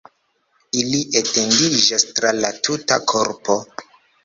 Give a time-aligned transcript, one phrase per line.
[0.83, 3.61] Ili etendiĝas tra la tuta korpo.